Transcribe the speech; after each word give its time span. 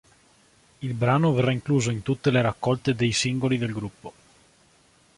Il 0.79 0.95
brano 0.95 1.31
verrà 1.31 1.51
incluso 1.51 1.91
in 1.91 2.01
tutte 2.01 2.31
le 2.31 2.41
raccolte 2.41 2.95
dei 2.95 3.11
singoli 3.11 3.59
del 3.59 3.71
gruppo. 3.71 4.13